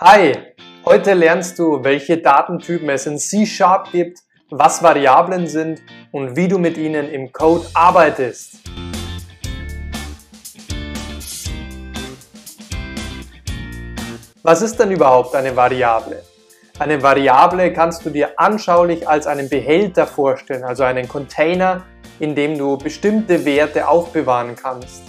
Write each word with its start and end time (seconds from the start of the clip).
Hi, 0.00 0.32
heute 0.84 1.14
lernst 1.14 1.56
du, 1.60 1.84
welche 1.84 2.18
Datentypen 2.18 2.88
es 2.88 3.06
in 3.06 3.16
C-Sharp 3.16 3.92
gibt, 3.92 4.18
was 4.50 4.82
Variablen 4.82 5.46
sind 5.46 5.82
und 6.10 6.36
wie 6.36 6.48
du 6.48 6.58
mit 6.58 6.76
ihnen 6.76 7.08
im 7.08 7.32
Code 7.32 7.64
arbeitest. 7.74 8.56
Was 14.42 14.62
ist 14.62 14.80
denn 14.80 14.90
überhaupt 14.90 15.36
eine 15.36 15.54
Variable? 15.54 16.24
Eine 16.80 17.00
Variable 17.00 17.72
kannst 17.72 18.04
du 18.04 18.10
dir 18.10 18.32
anschaulich 18.36 19.08
als 19.08 19.28
einen 19.28 19.48
Behälter 19.48 20.08
vorstellen, 20.08 20.64
also 20.64 20.82
einen 20.82 21.08
Container, 21.08 21.84
in 22.18 22.34
dem 22.34 22.58
du 22.58 22.76
bestimmte 22.76 23.44
Werte 23.44 23.86
aufbewahren 23.86 24.56
kannst. 24.56 25.04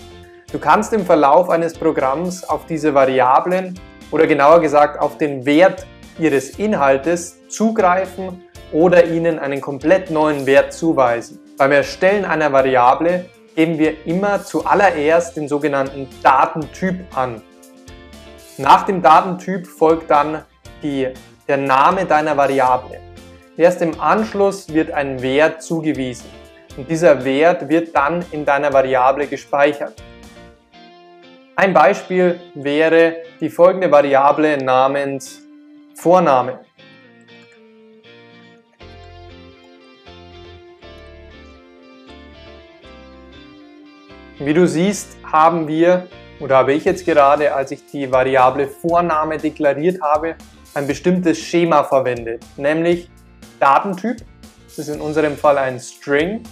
Du 0.52 0.60
kannst 0.60 0.94
im 0.94 1.08
Verlauf 1.08 1.50
eines 1.50 1.74
Programms 1.74 2.44
auf 2.44 2.68
diese 2.68 2.94
Variablen 2.94 3.80
oder 4.16 4.28
genauer 4.28 4.62
gesagt 4.62 4.98
auf 5.02 5.18
den 5.18 5.46
Wert 5.46 5.86
ihres 6.18 6.52
Inhaltes 6.52 7.50
zugreifen 7.50 8.46
oder 8.72 9.08
ihnen 9.08 9.40
einen 9.40 9.60
komplett 9.60 10.10
neuen 10.10 10.46
Wert 10.46 10.72
zuweisen. 10.72 11.38
Beim 11.58 11.74
Erstellen 11.74 12.24
einer 12.24 12.54
Variable 12.54 13.26
geben 13.58 13.78
wir 13.78 14.06
immer 14.08 14.42
zuallererst 14.42 15.36
den 15.36 15.50
sogenannten 15.50 16.08
Datentyp 16.24 16.96
an. 17.14 17.42
Nach 18.58 18.86
dem 18.86 19.02
Datentyp 19.02 19.68
folgt 19.68 20.10
dann 20.10 20.46
die, 20.82 21.10
der 21.50 21.58
Name 21.58 22.06
deiner 22.06 22.38
Variable. 22.38 23.02
Erst 23.58 23.82
im 23.82 24.00
Anschluss 24.00 24.74
wird 24.74 24.92
ein 24.92 25.22
Wert 25.22 25.62
zugewiesen 25.62 26.30
und 26.78 26.90
dieser 26.90 27.26
Wert 27.26 27.68
wird 27.68 27.94
dann 27.94 28.24
in 28.32 28.46
deiner 28.46 28.72
Variable 28.72 29.28
gespeichert. 29.28 30.02
Ein 31.58 31.74
Beispiel 31.74 32.40
wäre 32.54 33.25
die 33.40 33.50
folgende 33.50 33.92
Variable 33.92 34.58
namens 34.58 35.42
Vorname. 35.96 36.60
Wie 44.40 44.54
du 44.54 44.68
siehst, 44.68 45.18
haben 45.24 45.68
wir, 45.68 46.08
oder 46.40 46.58
habe 46.58 46.74
ich 46.74 46.86
jetzt 46.86 47.06
gerade, 47.06 47.54
als 47.54 47.72
ich 47.72 47.86
die 47.88 48.12
Variable 48.12 48.68
Vorname 48.68 49.38
deklariert 49.38 50.02
habe, 50.02 50.36
ein 50.74 50.88
bestimmtes 50.88 51.40
Schema 51.40 51.84
verwendet, 51.84 52.44
nämlich 52.58 53.10
Datentyp, 53.60 54.18
das 54.68 54.80
ist 54.80 54.90
in 54.90 55.00
unserem 55.00 55.38
Fall 55.38 55.58
ein 55.58 55.80
String, 55.80 56.44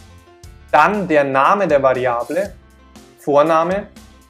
dann 0.72 1.08
der 1.08 1.26
Name 1.26 1.68
der 1.68 1.84
Variable, 1.84 2.54
Vorname 3.20 3.88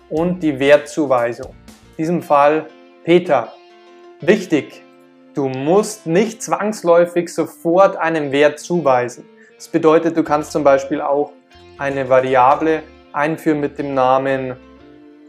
und 0.10 0.42
die 0.42 0.60
Wertzuweisung. 0.60 1.63
In 1.96 1.98
diesem 1.98 2.24
Fall 2.24 2.66
Peter. 3.04 3.54
Wichtig, 4.20 4.82
du 5.36 5.48
musst 5.48 6.08
nicht 6.08 6.42
zwangsläufig 6.42 7.32
sofort 7.32 7.98
einen 7.98 8.32
Wert 8.32 8.58
zuweisen. 8.58 9.26
Das 9.56 9.68
bedeutet, 9.68 10.18
du 10.18 10.24
kannst 10.24 10.54
zum 10.54 10.64
Beispiel 10.64 11.02
auch 11.02 11.34
eine 11.78 12.10
Variable 12.10 12.82
einführen 13.12 13.60
mit 13.60 13.78
dem 13.78 13.94
Namen 13.94 14.56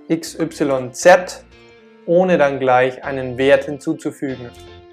xyz, 0.08 1.44
ohne 2.06 2.38
dann 2.38 2.58
gleich 2.58 3.04
einen 3.04 3.36
Wert 3.36 3.64
hinzuzufügen. 3.64 4.48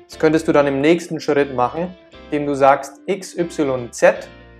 Das 0.09 0.19
könntest 0.19 0.49
du 0.49 0.51
dann 0.51 0.67
im 0.67 0.81
nächsten 0.81 1.21
Schritt 1.21 1.55
machen, 1.55 1.95
indem 2.31 2.47
du 2.47 2.53
sagst 2.53 2.99
xyz, 3.07 3.63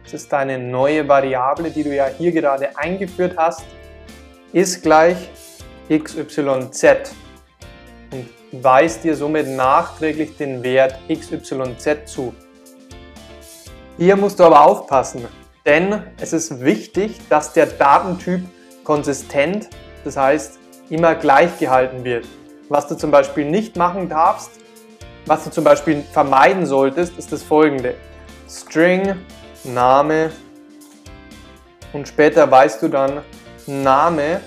das 0.04 0.14
ist 0.14 0.32
deine 0.32 0.59
neue 0.59 1.06
Variable, 1.09 1.72
die 1.72 1.84
du 1.84 1.94
ja 1.94 2.06
hier 2.06 2.32
gerade 2.32 2.78
eingeführt 2.78 3.36
hast, 3.36 3.66
ist 4.54 4.82
gleich 4.82 5.30
xyz 5.90 7.14
und 8.12 8.30
weist 8.52 9.04
dir 9.04 9.16
somit 9.16 9.48
nachträglich 9.48 10.38
den 10.38 10.64
Wert 10.64 10.96
xyz 11.08 11.50
zu. 12.06 12.34
Hier 13.98 14.16
musst 14.16 14.40
du 14.40 14.44
aber 14.44 14.66
aufpassen, 14.66 15.28
denn 15.66 16.04
es 16.20 16.34
ist 16.34 16.61
wichtig, 16.61 17.20
dass 17.30 17.54
der 17.54 17.67
Datentyp 17.67 18.42
konsistent, 18.83 19.70
das 20.04 20.17
heißt 20.17 20.60
immer 20.89 21.16
gleich 21.16 21.58
gehalten 21.60 22.04
wird. 22.04 22.26
Was 22.70 22.88
du 22.88 22.95
zum 22.95 23.11
Beispiel 23.11 23.45
nicht 23.45 23.76
machen 23.76 24.10
darfst, 24.10 24.52
was 25.26 25.44
du 25.44 25.52
zum 25.52 25.64
Beispiel 25.64 26.04
vermeiden 26.11 26.66
solltest, 26.66 27.17
ist 27.17 27.32
das 27.32 27.44
folgende. 27.44 27.95
String, 28.50 29.16
Name 29.64 30.32
und 31.94 32.08
später 32.08 32.50
weißt 32.50 32.82
du 32.82 32.88
dann 32.88 33.22
Name 33.67 34.42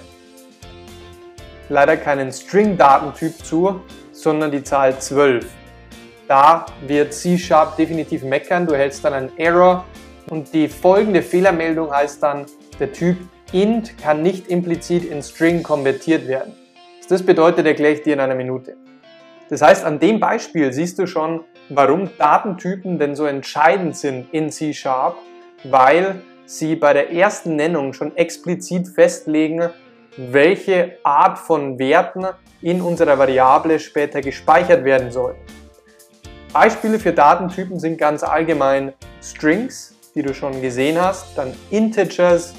leider 1.75 1.97
keinen 1.97 2.33
String-Datentyp 2.33 3.45
zu, 3.45 3.81
sondern 4.13 4.53
die 4.53 4.63
Zahl 4.63 4.97
12. 4.99 5.45
Da 6.29 6.67
wird 6.87 7.13
C-Sharp 7.13 7.77
definitiv 7.77 8.23
meckern, 8.23 8.65
du 8.65 8.77
hältst 8.77 9.05
dann 9.05 9.13
einen 9.13 9.37
Error 9.37 9.85
und 10.31 10.55
die 10.55 10.69
folgende 10.69 11.21
Fehlermeldung 11.21 11.93
heißt 11.93 12.23
dann, 12.23 12.47
der 12.79 12.93
Typ 12.93 13.19
int 13.53 13.99
kann 13.99 14.23
nicht 14.23 14.49
implizit 14.49 15.05
in 15.05 15.21
String 15.21 15.65
konvertiert 15.65 16.29
werden. 16.29 16.55
Was 17.01 17.09
das 17.09 17.23
bedeutet, 17.23 17.67
erkläre 17.67 17.95
ich 17.95 18.03
dir 18.03 18.15
in 18.15 18.21
einer 18.21 18.37
Minute. 18.37 18.77
Das 19.51 19.61
heißt, 19.61 19.85
an 19.85 19.99
dem 19.99 20.21
Beispiel 20.21 20.73
siehst 20.73 20.99
du 21.01 21.07
schon, 21.07 21.45
warum 21.69 22.09
Datentypen 22.17 23.01
denn 23.01 23.17
so 23.17 23.27
entscheidend 23.27 23.97
sind 23.97 24.33
in 24.33 24.51
C-Sharp, 24.51 25.17
weil 25.65 26.23
sie 26.47 26.77
bei 26.77 26.93
der 26.93 27.13
ersten 27.13 27.57
Nennung 27.57 27.93
schon 27.95 28.17
explizit 28.17 28.89
festlegen, 28.89 29.71
welche 30.17 30.99
Art 31.03 31.39
von 31.39 31.79
Werten 31.79 32.27
in 32.63 32.81
unserer 32.81 33.19
Variable 33.19 33.79
später 33.79 34.21
gespeichert 34.21 34.85
werden 34.85 35.11
soll. 35.11 35.35
Beispiele 36.53 36.99
für 36.99 37.13
Datentypen 37.13 37.81
sind 37.81 37.99
ganz 37.99 38.23
allgemein 38.23 38.93
Strings, 39.21 39.95
die 40.15 40.23
du 40.23 40.33
schon 40.33 40.63
gesehen 40.63 41.01
hast, 41.01 41.37
dann 41.37 41.53
Integers, 41.71 42.55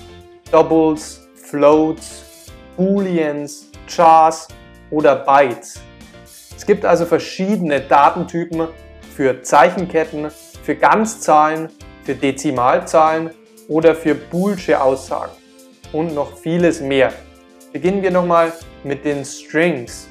Doubles, 0.51 1.27
Floats, 1.35 2.51
Booleans, 2.75 3.71
Chars 3.87 4.47
oder 4.91 5.15
Bytes. 5.15 5.79
Es 6.55 6.65
gibt 6.65 6.85
also 6.85 7.05
verschiedene 7.05 7.81
Datentypen 7.81 8.67
für 9.15 9.41
Zeichenketten, 9.41 10.29
für 10.63 10.75
Ganzzahlen, 10.75 11.69
für 12.03 12.15
Dezimalzahlen 12.15 13.31
oder 13.69 13.95
für 13.95 14.13
Boolsche 14.13 14.81
Aussagen 14.81 15.31
und 15.93 16.13
noch 16.13 16.37
vieles 16.37 16.81
mehr. 16.81 17.13
Beginnen 17.75 18.01
wir 18.03 18.11
nochmal 18.11 18.53
mit 18.85 19.03
den 19.03 19.25
Strings. 19.25 20.07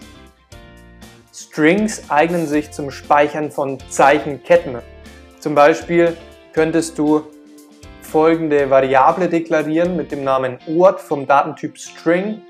Strings 1.33 2.11
eignen 2.11 2.47
sich 2.47 2.71
zum 2.73 2.91
Speichern 2.91 3.51
von 3.51 3.79
Zeichenketten. 3.89 4.83
Zum 5.41 5.55
Beispiel 5.55 6.15
könntest 6.53 6.99
du 6.99 7.23
folgende 8.03 8.69
Variable 8.69 9.31
deklarieren 9.31 9.97
mit 9.97 10.13
dem 10.13 10.25
Namen 10.25 10.59
Ort 10.77 11.01
vom 11.01 11.27
Datentyp 11.27 11.79
String 11.79 12.43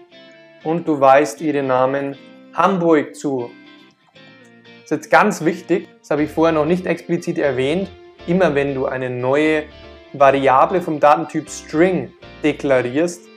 und 0.64 0.88
du 0.88 0.98
weist 0.98 1.40
ihren 1.40 1.68
Namen 1.68 2.16
Hamburg 2.52 3.14
zu. 3.14 3.52
Das 4.82 4.82
ist 4.82 4.90
jetzt 4.90 5.10
ganz 5.12 5.44
wichtig, 5.44 5.86
das 6.00 6.10
habe 6.10 6.24
ich 6.24 6.30
vorher 6.32 6.52
noch 6.52 6.66
nicht 6.66 6.86
explizit 6.86 7.38
erwähnt, 7.38 7.88
immer 8.26 8.56
wenn 8.56 8.74
du 8.74 8.86
eine 8.86 9.10
neue 9.10 9.62
Variable 10.12 10.82
vom 10.82 10.98
Datentyp 10.98 11.48
String 11.48 12.12
deklarierst, 12.42 13.28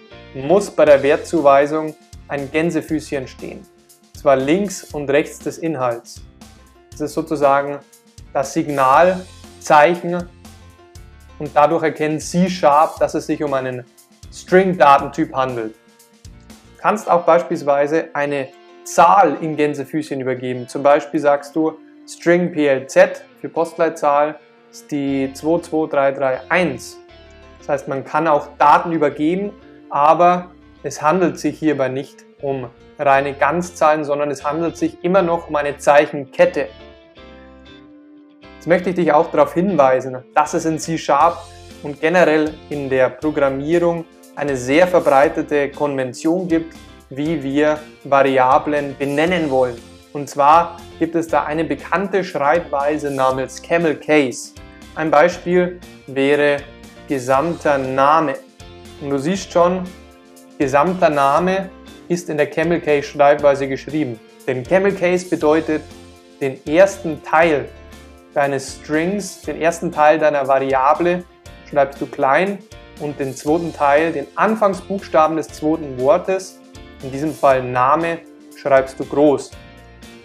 muss 0.46 0.70
bei 0.70 0.86
der 0.86 1.04
Wertzuweisung 1.04 1.96
ein 2.28 2.52
Gänsefüßchen 2.52 3.28
stehen. 3.28 3.60
Und 3.60 4.20
zwar 4.20 4.36
links 4.36 4.84
und 4.94 5.10
rechts 5.10 5.40
des 5.40 5.58
Inhalts. 5.58 6.22
Das 6.92 7.02
ist 7.02 7.14
sozusagen 7.14 7.80
das 8.34 8.54
Signalzeichen 8.54 10.28
und 11.40 11.52
dadurch 11.54 11.84
erkennt 11.84 12.22
C-Sharp, 12.22 13.00
dass 13.00 13.14
es 13.14 13.28
sich 13.28 13.44
um 13.44 13.54
einen 13.54 13.86
String-Datentyp 14.34 15.34
handelt. 15.34 15.76
Du 15.76 16.82
kannst 16.82 17.10
auch 17.10 17.24
beispielsweise 17.24 18.10
eine 18.14 18.50
Zahl 18.84 19.38
in 19.42 19.56
Gänsefüßchen 19.56 20.20
übergeben. 20.22 20.68
Zum 20.68 20.84
Beispiel 20.84 21.20
sagst 21.20 21.56
du 21.56 21.78
String 22.08 22.52
PLZ 22.52 23.22
für 23.42 23.50
Postleitzahl 23.50 24.40
ist 24.72 24.92
die 24.92 25.32
22331. 25.34 26.98
Das 27.60 27.70
heißt, 27.70 27.88
man 27.88 28.06
kann 28.06 28.28
auch 28.28 28.48
Daten 28.58 28.92
übergeben 28.92 29.52
aber 29.90 30.52
es 30.84 31.02
handelt 31.02 31.40
sich 31.40 31.58
hierbei 31.60 31.90
nicht 31.90 32.26
um 32.42 32.70
reine 33.00 33.34
Ganzzahlen, 33.34 34.04
sondern 34.04 34.32
es 34.32 34.44
handelt 34.44 34.78
sich 34.78 35.04
immer 35.04 35.22
noch 35.22 35.50
um 35.50 35.56
eine 35.56 35.78
Zeichenkette. 35.78 36.68
Jetzt 38.56 38.68
möchte 38.68 38.90
ich 38.90 38.96
dich 38.96 39.12
auch 39.12 39.32
darauf 39.32 39.54
hinweisen, 39.54 40.18
dass 40.34 40.54
es 40.54 40.66
in 40.66 40.80
C-Sharp 40.80 41.38
und 41.84 42.02
generell 42.02 42.54
in 42.70 42.90
der 42.90 43.10
Programmierung 43.10 44.06
eine 44.36 44.56
sehr 44.56 44.88
verbreitete 44.88 45.70
Konvention 45.72 46.48
gibt, 46.48 46.76
wie 47.10 47.42
wir 47.42 47.80
Variablen 48.04 48.96
benennen 48.98 49.50
wollen. 49.50 49.78
Und 50.14 50.30
zwar 50.30 50.78
gibt 51.00 51.16
es 51.16 51.28
da 51.28 51.44
eine 51.44 51.64
bekannte 51.64 52.24
Schreibweise 52.24 53.12
namens 53.12 53.62
Camel 53.62 53.96
Case. 53.96 54.54
Ein 54.96 55.12
Beispiel 55.12 55.80
wäre 56.08 56.58
gesamter 57.08 57.78
Name. 57.78 58.36
Und 59.02 59.10
du 59.10 59.20
siehst 59.20 59.52
schon, 59.52 59.84
gesamter 60.58 61.10
Name 61.10 61.70
ist 62.08 62.30
in 62.30 62.38
der 62.38 62.48
Camel 62.48 62.82
Case 62.82 63.04
Schreibweise 63.04 63.68
geschrieben. 63.68 64.20
Denn 64.48 64.64
Camel 64.64 64.94
Case 64.94 65.28
bedeutet 65.30 65.84
den 66.42 66.66
ersten 66.66 67.22
Teil 67.24 67.70
deines 68.34 68.76
Strings, 68.76 69.42
den 69.42 69.62
ersten 69.62 69.92
Teil 69.92 70.20
deiner 70.20 70.48
Variable 70.48 71.24
schreibst 71.70 72.00
du 72.00 72.06
klein 72.06 72.60
und 73.00 73.20
den 73.20 73.36
zweiten 73.36 73.74
Teil, 73.74 74.12
den 74.12 74.28
Anfangsbuchstaben 74.36 75.38
des 75.38 75.48
zweiten 75.50 76.00
Wortes, 76.00 76.60
in 77.04 77.12
diesem 77.12 77.34
Fall 77.34 77.64
Name, 77.64 78.20
schreibst 78.56 79.00
du 79.00 79.06
groß. 79.06 79.52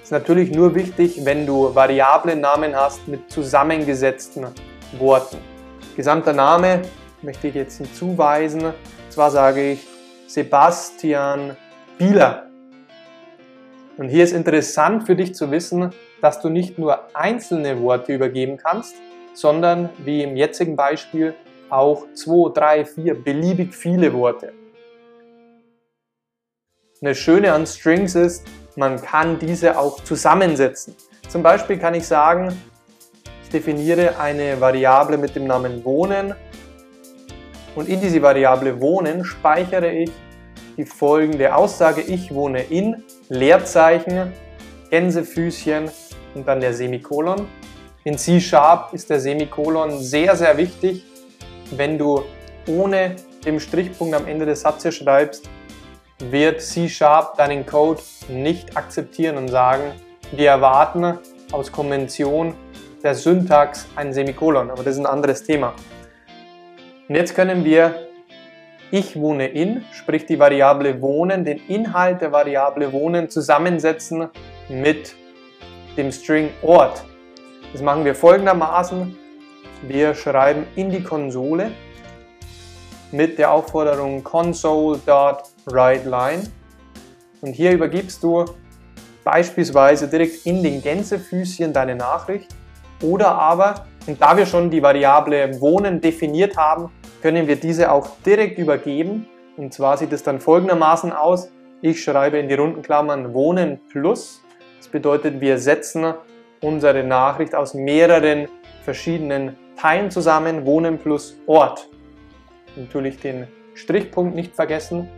Ist 0.03 0.13
natürlich 0.13 0.51
nur 0.51 0.75
wichtig, 0.75 1.25
wenn 1.25 1.47
du 1.47 1.75
Variablen-Namen 1.75 2.75
hast 2.75 3.07
mit 3.09 3.31
zusammengesetzten 3.31 4.47
Worten. 4.99 5.39
Gesamter 5.97 6.33
Name 6.33 6.83
möchte 7.23 7.49
ich 7.49 7.55
jetzt 7.55 7.79
hinzuweisen. 7.79 8.65
Und 8.65 8.75
zwar 9.11 9.31
sage 9.31 9.73
ich 9.73 9.87
Sebastian 10.27 11.57
Bieler. 11.99 12.47
Und 13.97 14.09
hier 14.09 14.25
ist 14.25 14.33
interessant 14.33 15.05
für 15.05 15.15
dich 15.15 15.35
zu 15.35 15.51
wissen, 15.51 15.93
dass 16.21 16.41
du 16.41 16.49
nicht 16.49 16.79
nur 16.79 17.15
einzelne 17.15 17.81
Worte 17.81 18.15
übergeben 18.15 18.57
kannst, 18.57 18.95
sondern 19.35 19.91
wie 19.99 20.23
im 20.23 20.37
jetzigen 20.37 20.77
Beispiel 20.77 21.35
auch 21.69 22.07
zwei, 22.15 22.53
drei, 22.53 22.85
vier 22.85 23.15
beliebig 23.15 23.75
viele 23.75 24.13
Worte. 24.13 24.53
Eine 27.01 27.15
Schöne 27.15 27.53
an 27.53 27.67
Strings 27.67 28.15
ist, 28.15 28.47
man 28.77 29.01
kann 29.01 29.39
diese 29.39 29.79
auch 29.79 30.03
zusammensetzen. 30.05 30.95
Zum 31.29 31.43
Beispiel 31.43 31.79
kann 31.79 31.95
ich 31.95 32.07
sagen, 32.07 32.57
ich 33.43 33.51
definiere 33.51 34.19
eine 34.19 34.61
Variable 34.61 35.19
mit 35.19 35.35
dem 35.35 35.47
Namen 35.47 35.85
Wohnen 35.85 36.35
und 37.75 37.89
in 37.89 38.01
diese 38.01 38.21
Variable 38.21 38.81
Wohnen 38.81 39.25
speichere 39.25 39.91
ich 39.91 40.11
die 40.77 40.85
folgende 40.85 41.55
Aussage, 41.55 42.01
ich 42.01 42.33
wohne 42.35 42.63
in, 42.63 43.03
Leerzeichen, 43.29 44.33
Gänsefüßchen 44.91 45.91
und 46.35 46.47
dann 46.47 46.61
der 46.61 46.75
Semikolon. 46.75 47.47
In 48.05 48.19
C-Sharp 48.19 48.93
ist 48.93 49.11
der 49.11 49.21
Semikolon 49.21 49.99
sehr, 50.01 50.35
sehr 50.37 50.57
wichtig. 50.57 51.05
Wenn 51.71 51.99
du 51.99 52.25
ohne 52.67 53.17
den 53.45 53.61
Strichpunkt 53.61 54.15
am 54.15 54.27
Ende 54.27 54.47
des 54.47 54.63
Satzes 54.63 54.97
schreibst, 54.97 55.49
wird 56.31 56.61
C-Sharp 56.61 57.37
deinen 57.37 57.67
Code 57.67 58.01
nicht 58.29 58.77
akzeptieren 58.77 59.37
und 59.37 59.49
sagen, 59.49 59.93
wir 60.33 60.51
erwarten 60.51 61.19
aus 61.53 61.71
Konvention 61.71 62.55
der 63.03 63.15
Syntax 63.15 63.87
ein 63.97 64.13
Semikolon. 64.13 64.71
Aber 64.71 64.83
das 64.83 64.95
ist 64.95 65.01
ein 65.01 65.07
anderes 65.07 65.43
Thema. 65.43 65.75
Und 67.13 67.17
jetzt 67.17 67.35
können 67.35 67.67
wir 67.67 68.09
ich 68.91 69.21
wohne 69.21 69.49
in, 69.49 69.85
sprich 69.93 70.25
die 70.25 70.39
Variable 70.39 71.03
wohnen, 71.03 71.45
den 71.45 71.59
Inhalt 71.69 72.23
der 72.23 72.33
Variable 72.33 72.91
wohnen 72.91 73.29
zusammensetzen 73.29 74.31
mit 74.71 75.15
dem 75.99 76.11
String 76.11 76.49
Ort. 76.63 77.05
Das 77.75 77.83
machen 77.83 78.07
wir 78.07 78.15
folgendermaßen. 78.15 79.15
Wir 79.83 80.15
schreiben 80.15 80.65
in 80.75 80.89
die 80.89 81.03
Konsole 81.03 81.73
mit 83.11 83.37
der 83.37 83.53
Aufforderung 83.53 84.25
console.writeLine 84.25 86.45
und 87.43 87.53
hier 87.53 87.73
übergibst 87.73 88.23
du 88.23 88.47
beispielsweise 89.23 90.09
direkt 90.09 90.47
in 90.47 90.63
den 90.63 90.81
Gänsefüßchen 90.81 91.75
deine 91.75 91.95
Nachricht 91.95 92.49
oder 93.03 93.33
aber, 93.33 93.85
und 94.07 94.23
da 94.23 94.35
wir 94.35 94.47
schon 94.47 94.71
die 94.71 94.83
Variable 94.83 95.61
wohnen 95.61 96.01
definiert 96.01 96.57
haben, 96.57 96.91
können 97.23 97.47
wir 97.47 97.57
diese 97.57 97.93
auch 97.93 98.11
direkt 98.27 98.59
übergeben. 98.59 99.27
Und 99.57 99.73
zwar 99.73 99.97
sieht 99.97 100.13
es 100.13 100.25
dann 100.25 100.41
folgendermaßen 100.41 101.13
aus. 101.13 101.51
Ich 101.81 102.03
schreibe 102.03 102.39
in 102.39 102.49
die 102.49 102.55
runden 102.55 102.83
Klammern 102.83 103.33
Wohnen 103.33 103.81
plus. 103.91 104.43
Das 104.79 104.89
bedeutet, 104.89 105.41
wir 105.41 105.59
setzen 105.59 106.15
unsere 106.61 107.05
Nachricht 107.05 107.55
aus 107.55 107.75
mehreren 107.75 108.49
verschiedenen 108.85 109.57
Teilen 109.77 110.11
zusammen. 110.11 110.67
Wohnen 110.67 110.99
plus 110.99 111.37
Ort. 111.47 111.89
Natürlich 112.77 113.21
den 113.21 113.47
Strichpunkt 113.75 114.35
nicht 114.35 114.55
vergessen. 114.55 115.09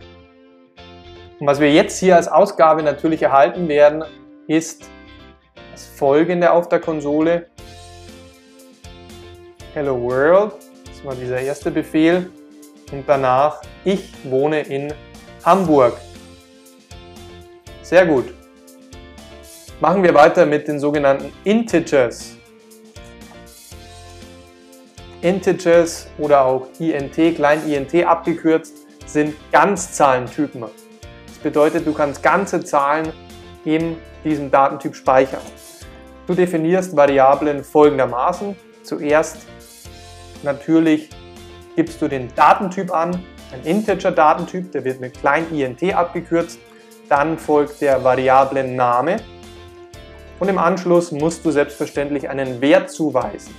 Und 1.39 1.47
was 1.47 1.59
wir 1.59 1.71
jetzt 1.73 1.99
hier 1.99 2.15
als 2.15 2.27
Ausgabe 2.27 2.83
natürlich 2.83 3.23
erhalten 3.23 3.67
werden, 3.67 4.03
ist 4.47 4.89
das 5.71 5.85
folgende 5.87 6.51
auf 6.51 6.69
der 6.69 6.79
Konsole. 6.79 7.47
Hello 9.73 10.01
World 10.01 10.64
war 11.05 11.15
dieser 11.15 11.39
erste 11.39 11.71
Befehl. 11.71 12.29
Und 12.91 13.03
danach, 13.07 13.61
ich 13.83 14.13
wohne 14.23 14.61
in 14.61 14.93
Hamburg. 15.43 15.97
Sehr 17.81 18.05
gut. 18.05 18.33
Machen 19.79 20.03
wir 20.03 20.13
weiter 20.13 20.45
mit 20.45 20.67
den 20.67 20.79
sogenannten 20.79 21.31
Integers. 21.43 22.35
Integers 25.21 26.07
oder 26.17 26.45
auch 26.45 26.67
INT, 26.79 27.15
klein 27.35 27.67
INT 27.67 28.05
abgekürzt, 28.05 28.85
sind 29.05 29.35
Ganzzahlentypen. 29.51 30.61
Das 30.61 31.37
bedeutet, 31.39 31.85
du 31.85 31.93
kannst 31.93 32.21
ganze 32.21 32.63
Zahlen 32.63 33.11
in 33.65 33.97
diesem 34.23 34.51
Datentyp 34.51 34.95
speichern. 34.95 35.41
Du 36.27 36.33
definierst 36.33 36.95
Variablen 36.95 37.63
folgendermaßen. 37.63 38.55
Zuerst 38.83 39.47
Natürlich 40.43 41.09
gibst 41.75 42.01
du 42.01 42.07
den 42.07 42.29
Datentyp 42.35 42.93
an, 42.93 43.23
ein 43.51 43.63
Integer-Datentyp, 43.63 44.71
der 44.71 44.83
wird 44.83 44.99
mit 44.99 45.19
klein 45.19 45.45
int 45.51 45.83
abgekürzt. 45.93 46.59
Dann 47.09 47.37
folgt 47.37 47.81
der 47.81 48.03
Variablen-Name 48.03 49.17
und 50.39 50.49
im 50.49 50.57
Anschluss 50.57 51.11
musst 51.11 51.45
du 51.45 51.51
selbstverständlich 51.51 52.29
einen 52.29 52.61
Wert 52.61 52.89
zuweisen. 52.89 53.53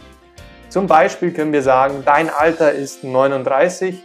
Zum 0.69 0.87
Beispiel 0.87 1.33
können 1.33 1.53
wir 1.53 1.63
sagen, 1.63 2.03
dein 2.05 2.29
Alter 2.29 2.73
ist 2.73 3.05
39. 3.05 4.03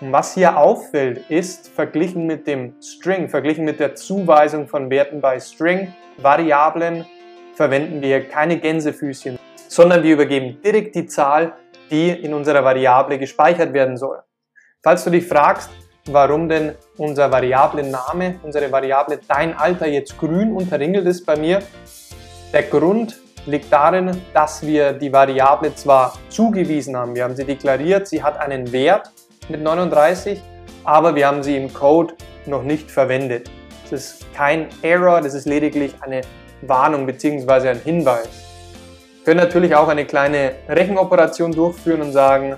Und 0.00 0.12
was 0.12 0.34
hier 0.34 0.56
auffällt, 0.56 1.28
ist, 1.28 1.68
verglichen 1.68 2.26
mit 2.26 2.46
dem 2.46 2.74
String, 2.80 3.28
verglichen 3.28 3.64
mit 3.64 3.80
der 3.80 3.96
Zuweisung 3.96 4.68
von 4.68 4.90
Werten 4.90 5.20
bei 5.20 5.40
String-Variablen, 5.40 7.04
verwenden 7.54 8.00
wir 8.00 8.28
keine 8.28 8.58
Gänsefüßchen, 8.58 9.38
sondern 9.66 10.04
wir 10.04 10.12
übergeben 10.12 10.58
direkt 10.62 10.94
die 10.94 11.06
Zahl 11.06 11.54
die 11.90 12.10
in 12.10 12.34
unserer 12.34 12.64
Variable 12.64 13.18
gespeichert 13.18 13.72
werden 13.72 13.96
soll. 13.96 14.18
Falls 14.82 15.04
du 15.04 15.10
dich 15.10 15.26
fragst, 15.26 15.70
warum 16.06 16.48
denn 16.48 16.74
unser 16.96 17.30
Variablenname, 17.30 18.40
unsere 18.42 18.70
Variable 18.70 19.20
dein 19.28 19.56
Alter 19.56 19.86
jetzt 19.86 20.16
grün 20.18 20.52
unterringelt 20.52 21.06
ist 21.06 21.26
bei 21.26 21.36
mir, 21.36 21.60
der 22.52 22.62
Grund 22.62 23.18
liegt 23.46 23.72
darin, 23.72 24.22
dass 24.32 24.62
wir 24.62 24.92
die 24.92 25.12
Variable 25.12 25.74
zwar 25.74 26.14
zugewiesen 26.28 26.96
haben, 26.96 27.14
wir 27.14 27.24
haben 27.24 27.36
sie 27.36 27.44
deklariert, 27.44 28.06
sie 28.08 28.22
hat 28.22 28.38
einen 28.38 28.72
Wert 28.72 29.10
mit 29.48 29.62
39, 29.62 30.40
aber 30.84 31.14
wir 31.14 31.26
haben 31.26 31.42
sie 31.42 31.56
im 31.56 31.72
Code 31.72 32.14
noch 32.46 32.62
nicht 32.62 32.90
verwendet. 32.90 33.50
Das 33.90 33.92
ist 33.92 34.34
kein 34.34 34.68
Error, 34.82 35.20
das 35.20 35.34
ist 35.34 35.46
lediglich 35.46 35.94
eine 36.00 36.22
Warnung 36.62 37.06
bzw. 37.06 37.68
ein 37.68 37.80
Hinweis 37.80 38.47
können 39.28 39.40
natürlich 39.40 39.74
auch 39.74 39.88
eine 39.88 40.06
kleine 40.06 40.54
Rechenoperation 40.70 41.52
durchführen 41.52 42.00
und 42.00 42.12
sagen, 42.12 42.56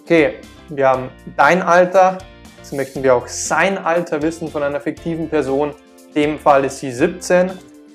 okay, 0.00 0.36
wir 0.70 0.88
haben 0.88 1.10
dein 1.36 1.60
Alter, 1.60 2.16
jetzt 2.56 2.72
möchten 2.72 3.02
wir 3.02 3.14
auch 3.14 3.26
sein 3.28 3.76
Alter 3.76 4.22
wissen 4.22 4.48
von 4.48 4.62
einer 4.62 4.80
fiktiven 4.80 5.28
Person. 5.28 5.74
In 6.14 6.22
dem 6.22 6.38
Fall 6.38 6.64
ist 6.64 6.78
sie 6.78 6.90
17 6.90 7.50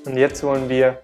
und 0.05 0.15
jetzt 0.15 0.43
wollen 0.43 0.69
wir 0.69 0.99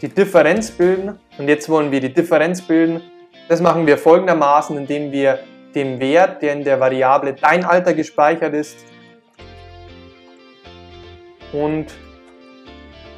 die 0.00 0.06
Differenz 0.06 0.70
bilden 0.70 1.18
und 1.38 1.48
jetzt 1.48 1.68
wollen 1.68 1.90
wir 1.90 2.00
die 2.00 2.14
Differenz 2.14 2.62
bilden. 2.62 3.00
Das 3.48 3.60
machen 3.60 3.84
wir 3.88 3.98
folgendermaßen, 3.98 4.78
indem 4.78 5.10
wir 5.10 5.40
den 5.74 5.98
Wert, 5.98 6.40
der 6.40 6.52
in 6.52 6.62
der 6.62 6.78
Variable 6.78 7.34
dein 7.34 7.64
Alter 7.64 7.94
gespeichert 7.94 8.54
ist, 8.54 8.76
und 11.52 11.86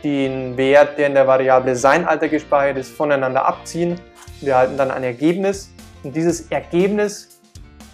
den 0.05 0.57
Wert, 0.57 0.99
der 0.99 1.07
in 1.09 1.15
der 1.15 1.27
Variable 1.27 1.75
sein 1.75 2.07
Alter 2.07 2.29
gespeichert 2.29 2.77
ist, 2.79 2.93
voneinander 2.93 3.47
abziehen. 3.47 3.99
Wir 4.41 4.53
erhalten 4.53 4.77
dann 4.77 4.91
ein 4.91 5.03
Ergebnis 5.03 5.73
und 6.03 6.15
dieses 6.15 6.51
Ergebnis 6.51 7.41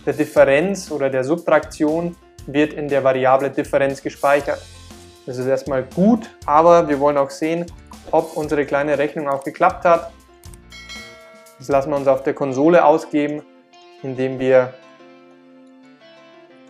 der 0.05 0.15
Differenz 0.15 0.91
oder 0.91 1.09
der 1.09 1.23
Subtraktion 1.23 2.17
wird 2.47 2.73
in 2.73 2.89
der 2.89 3.05
Variable 3.05 3.51
Differenz 3.51 4.03
gespeichert. 4.03 4.61
Das 5.27 5.39
ist 5.39 5.47
erstmal 5.47 5.85
gut, 5.85 6.29
aber 6.47 6.89
wir 6.89 6.99
wollen 6.99 7.17
auch 7.17 7.31
sehen, 7.31 7.67
ob 8.11 8.37
unsere 8.37 8.65
kleine 8.65 8.99
Rechnung 8.99 9.29
auch 9.29 9.45
geklappt 9.45 9.85
hat. 9.85 10.11
Das 11.59 11.69
lassen 11.69 11.91
wir 11.91 11.97
uns 11.97 12.09
auf 12.09 12.23
der 12.23 12.35
Konsole 12.35 12.85
ausgeben, 12.85 13.43
indem 14.03 14.39
wir 14.41 14.75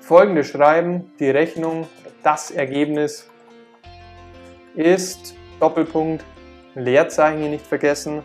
folgende 0.03 0.45
schreiben, 0.45 1.13
die 1.21 1.31
Rechnung, 1.31 1.87
das 2.23 2.51
Ergebnis 2.51 3.30
ist 4.75 5.35
Doppelpunkt, 5.59 6.25
Leerzeichen 6.75 7.41
hier 7.41 7.51
nicht 7.51 7.67
vergessen, 7.67 8.23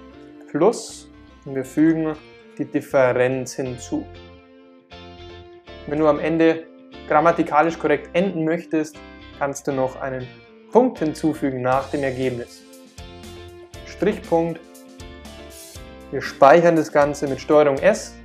plus 0.49 1.09
und 1.45 1.55
wir 1.55 1.65
fügen 1.65 2.15
die 2.57 2.65
Differenz 2.65 3.53
hinzu. 3.53 4.05
Wenn 5.87 5.99
du 5.99 6.07
am 6.07 6.19
Ende 6.19 6.65
grammatikalisch 7.07 7.77
korrekt 7.77 8.09
enden 8.13 8.45
möchtest, 8.45 8.97
kannst 9.37 9.67
du 9.67 9.71
noch 9.71 10.01
einen 10.01 10.27
Punkt 10.71 10.99
hinzufügen 10.99 11.61
nach 11.61 11.89
dem 11.89 12.03
Ergebnis. 12.03 12.63
Strichpunkt. 13.85 14.59
Wir 16.11 16.21
speichern 16.21 16.75
das 16.75 16.91
Ganze 16.91 17.27
mit 17.27 17.39
STRG 17.39 17.81
S. 17.81 18.15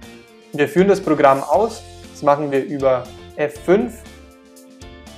Wir 0.53 0.69
führen 0.69 0.89
das 0.89 1.01
Programm 1.01 1.43
aus. 1.43 1.83
Das 2.11 2.23
machen 2.23 2.51
wir 2.51 2.65
über 2.65 3.05
F5 3.37 3.93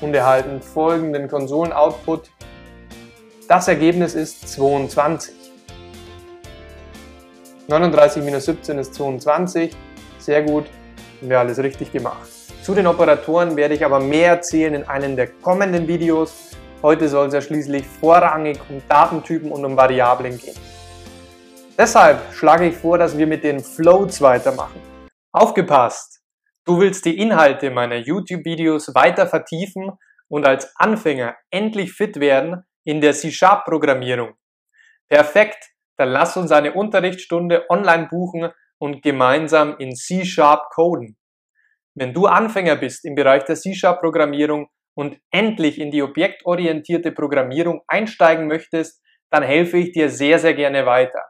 und 0.00 0.14
erhalten 0.14 0.60
folgenden 0.60 1.28
Konsolen-Output. 1.28 2.30
Das 3.48 3.66
Ergebnis 3.66 4.14
ist 4.14 4.48
22. 4.52 5.34
39 7.66 8.22
minus 8.22 8.44
17 8.44 8.78
ist 8.78 8.94
22. 8.94 9.76
Sehr 10.18 10.42
gut, 10.42 10.66
haben 11.20 11.28
wir 11.28 11.40
alles 11.40 11.58
richtig 11.58 11.90
gemacht. 11.90 12.28
Zu 12.62 12.74
den 12.74 12.86
Operatoren 12.86 13.56
werde 13.56 13.74
ich 13.74 13.84
aber 13.84 13.98
mehr 13.98 14.28
erzählen 14.28 14.74
in 14.74 14.84
einem 14.84 15.16
der 15.16 15.26
kommenden 15.26 15.88
Videos. 15.88 16.52
Heute 16.82 17.08
soll 17.08 17.26
es 17.26 17.34
ja 17.34 17.40
schließlich 17.40 17.84
vorrangig 17.84 18.60
um 18.68 18.80
Datentypen 18.88 19.50
und 19.50 19.64
um 19.64 19.76
Variablen 19.76 20.38
gehen. 20.38 20.56
Deshalb 21.76 22.32
schlage 22.32 22.68
ich 22.68 22.76
vor, 22.76 22.96
dass 22.96 23.18
wir 23.18 23.26
mit 23.26 23.42
den 23.42 23.58
Floats 23.58 24.20
weitermachen. 24.22 24.80
Aufgepasst! 25.32 26.20
Du 26.64 26.78
willst 26.78 27.04
die 27.06 27.18
Inhalte 27.18 27.70
meiner 27.70 27.96
YouTube-Videos 27.96 28.94
weiter 28.94 29.26
vertiefen 29.26 29.90
und 30.28 30.46
als 30.46 30.72
Anfänger 30.76 31.34
endlich 31.50 31.92
fit 31.92 32.20
werden 32.20 32.64
in 32.84 33.00
der 33.00 33.12
C-Sharp-Programmierung. 33.12 34.34
Perfekt! 35.08 35.70
Dann 35.98 36.10
lass 36.10 36.36
uns 36.36 36.50
eine 36.52 36.72
Unterrichtsstunde 36.72 37.66
online 37.68 38.08
buchen 38.08 38.50
und 38.78 39.02
gemeinsam 39.02 39.76
in 39.78 39.94
C-Sharp 39.94 40.70
coden. 40.70 41.16
Wenn 41.94 42.14
du 42.14 42.26
Anfänger 42.26 42.76
bist 42.76 43.04
im 43.04 43.14
Bereich 43.14 43.44
der 43.44 43.56
C-Sharp-Programmierung 43.56 44.68
und 44.94 45.18
endlich 45.30 45.78
in 45.78 45.90
die 45.90 46.02
objektorientierte 46.02 47.12
Programmierung 47.12 47.82
einsteigen 47.86 48.46
möchtest, 48.46 49.02
dann 49.30 49.42
helfe 49.42 49.78
ich 49.78 49.92
dir 49.92 50.08
sehr, 50.08 50.38
sehr 50.38 50.54
gerne 50.54 50.86
weiter. 50.86 51.22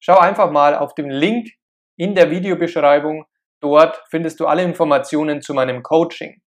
Schau 0.00 0.18
einfach 0.18 0.50
mal 0.50 0.76
auf 0.76 0.94
dem 0.94 1.08
Link 1.08 1.48
in 1.96 2.14
der 2.14 2.30
Videobeschreibung. 2.30 3.24
Dort 3.60 4.02
findest 4.10 4.40
du 4.40 4.46
alle 4.46 4.62
Informationen 4.62 5.42
zu 5.42 5.54
meinem 5.54 5.82
Coaching. 5.82 6.40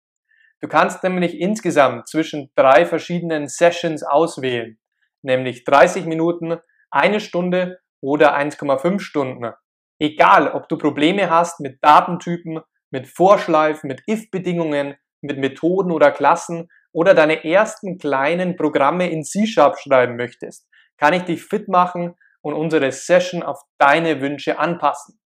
Du 0.63 0.69
kannst 0.69 1.03
nämlich 1.03 1.41
insgesamt 1.41 2.07
zwischen 2.07 2.49
drei 2.55 2.85
verschiedenen 2.85 3.49
Sessions 3.49 4.01
auswählen, 4.01 4.79
nämlich 5.21 5.65
30 5.65 6.05
Minuten, 6.05 6.57
eine 6.89 7.19
Stunde 7.19 7.79
oder 8.01 8.33
1,5 8.37 9.01
Stunden. 9.01 9.51
Egal, 9.99 10.49
ob 10.53 10.69
du 10.69 10.77
Probleme 10.77 11.29
hast 11.29 11.59
mit 11.59 11.83
Datentypen, 11.83 12.61
mit 12.91 13.09
Vorschleifen, 13.09 13.89
mit 13.89 14.03
if-Bedingungen, 14.07 14.95
mit 15.19 15.37
Methoden 15.37 15.91
oder 15.91 16.11
Klassen 16.11 16.69
oder 16.93 17.13
deine 17.13 17.43
ersten 17.43 17.97
kleinen 17.97 18.55
Programme 18.55 19.09
in 19.09 19.25
C-Sharp 19.25 19.77
schreiben 19.77 20.15
möchtest, 20.15 20.69
kann 20.97 21.11
ich 21.11 21.23
dich 21.23 21.43
fit 21.43 21.67
machen 21.67 22.15
und 22.41 22.53
unsere 22.53 22.89
Session 22.93 23.43
auf 23.43 23.59
deine 23.79 24.21
Wünsche 24.21 24.59
anpassen. 24.59 25.19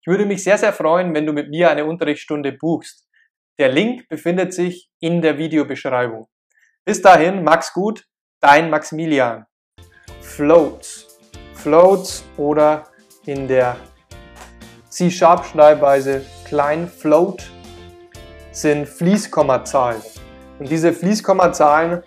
Ich 0.00 0.08
würde 0.08 0.26
mich 0.26 0.42
sehr, 0.42 0.58
sehr 0.58 0.72
freuen, 0.72 1.14
wenn 1.14 1.26
du 1.26 1.32
mit 1.32 1.50
mir 1.50 1.70
eine 1.70 1.84
Unterrichtsstunde 1.84 2.50
buchst. 2.50 3.06
Der 3.58 3.68
Link 3.68 4.08
befindet 4.08 4.54
sich 4.54 4.90
in 4.98 5.20
der 5.20 5.36
Videobeschreibung. 5.36 6.26
Bis 6.84 7.02
dahin, 7.02 7.44
Max 7.44 7.74
gut, 7.74 8.04
dein 8.40 8.70
Maximilian. 8.70 9.44
Floats. 10.20 11.18
Floats 11.54 12.24
oder 12.38 12.84
in 13.26 13.46
der 13.46 13.76
C-Sharp-Schreibweise 14.88 16.24
klein 16.46 16.88
Float 16.88 17.44
sind 18.52 18.88
Fließkommazahlen. 18.88 20.02
Und 20.58 20.70
diese 20.70 20.92
Fließkommazahlen 20.92 22.02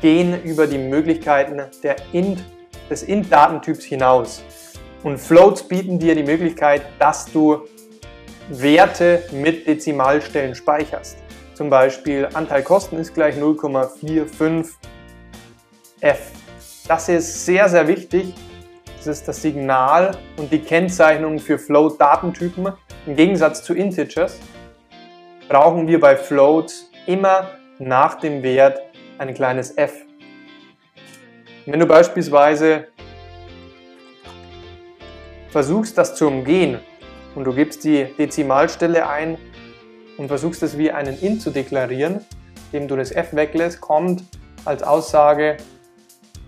gehen 0.00 0.42
über 0.42 0.66
die 0.66 0.78
Möglichkeiten 0.78 1.62
der 1.82 1.96
int, 2.12 2.44
des 2.90 3.02
int-Datentyps 3.02 3.84
hinaus. 3.84 4.42
Und 5.02 5.18
Floats 5.18 5.66
bieten 5.66 5.98
dir 5.98 6.14
die 6.14 6.22
Möglichkeit, 6.22 6.82
dass 6.98 7.26
du 7.26 7.66
Werte 8.48 9.22
mit 9.32 9.66
Dezimalstellen 9.66 10.54
speicherst. 10.54 11.18
Zum 11.54 11.70
Beispiel 11.70 12.28
Anteil 12.34 12.62
Kosten 12.62 12.98
ist 12.98 13.14
gleich 13.14 13.36
0,45 13.36 14.74
f. 16.00 16.30
Das 16.86 17.08
ist 17.08 17.46
sehr, 17.46 17.68
sehr 17.68 17.88
wichtig. 17.88 18.34
Das 18.96 19.06
ist 19.06 19.28
das 19.28 19.40
Signal 19.40 20.16
und 20.36 20.52
die 20.52 20.58
Kennzeichnung 20.58 21.38
für 21.38 21.58
Float-Datentypen 21.58 22.72
im 23.06 23.16
Gegensatz 23.16 23.62
zu 23.62 23.74
Integers 23.74 24.38
brauchen 25.48 25.86
wir 25.86 26.00
bei 26.00 26.16
Floats 26.16 26.90
immer 27.06 27.50
nach 27.78 28.14
dem 28.16 28.42
Wert 28.42 28.80
ein 29.18 29.34
kleines 29.34 29.76
f. 29.76 29.92
Wenn 31.66 31.80
du 31.80 31.86
beispielsweise 31.86 32.88
versuchst, 35.50 35.96
das 35.96 36.14
zu 36.14 36.26
umgehen 36.26 36.80
und 37.34 37.44
du 37.44 37.52
gibst 37.52 37.84
die 37.84 38.06
Dezimalstelle 38.18 39.08
ein 39.08 39.38
und 40.18 40.28
versuchst 40.28 40.62
es 40.62 40.78
wie 40.78 40.90
einen 40.90 41.18
int 41.20 41.42
zu 41.42 41.50
deklarieren, 41.50 42.20
indem 42.72 42.88
du 42.88 42.96
das 42.96 43.12
f 43.12 43.34
weglässt, 43.34 43.80
kommt 43.80 44.24
als 44.64 44.82
Aussage, 44.82 45.56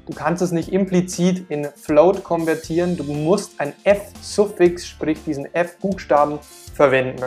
du 0.06 0.14
kannst 0.14 0.42
es 0.42 0.52
nicht 0.52 0.72
implizit 0.72 1.46
in 1.50 1.64
float 1.64 2.24
konvertieren, 2.24 2.96
du 2.96 3.04
musst 3.04 3.60
ein 3.60 3.72
f-Suffix, 3.84 4.86
sprich 4.86 5.22
diesen 5.24 5.52
f-Buchstaben 5.54 6.38
verwenden. 6.74 7.24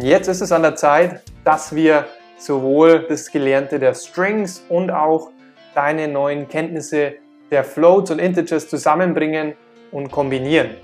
Jetzt 0.00 0.28
ist 0.28 0.40
es 0.40 0.52
an 0.52 0.62
der 0.62 0.74
Zeit, 0.74 1.22
dass 1.44 1.74
wir 1.74 2.06
sowohl 2.36 3.06
das 3.08 3.30
Gelernte 3.30 3.78
der 3.78 3.94
Strings 3.94 4.64
und 4.68 4.90
auch 4.90 5.30
deine 5.74 6.08
neuen 6.08 6.48
Kenntnisse 6.48 7.14
der 7.50 7.64
Floats 7.64 8.10
und 8.10 8.18
Integers 8.18 8.68
zusammenbringen 8.68 9.54
und 9.90 10.10
kombinieren. 10.10 10.76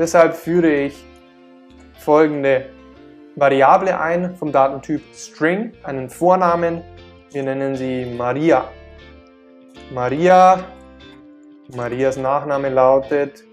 Deshalb 0.00 0.34
führe 0.34 0.70
ich 0.70 1.04
folgende 1.98 2.70
Variable 3.36 4.00
ein 4.00 4.34
vom 4.34 4.50
Datentyp 4.50 5.02
String, 5.14 5.74
einen 5.82 6.08
Vornamen. 6.08 6.82
Wir 7.32 7.42
nennen 7.42 7.76
sie 7.76 8.06
Maria. 8.06 8.64
Maria, 9.92 10.64
Marias 11.76 12.16
Nachname 12.16 12.70
lautet 12.70 13.44